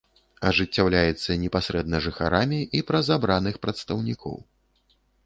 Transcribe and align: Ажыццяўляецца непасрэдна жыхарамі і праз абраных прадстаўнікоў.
Ажыццяўляецца 0.51 1.35
непасрэдна 1.43 1.97
жыхарамі 2.05 2.61
і 2.79 2.81
праз 2.89 3.13
абраных 3.17 3.55
прадстаўнікоў. 3.67 4.35